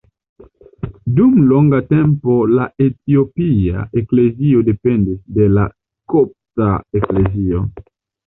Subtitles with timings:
[1.17, 5.67] Dum longa tempo la Etiopia Eklezio dependis de la
[6.15, 7.63] Kopta Eklezio.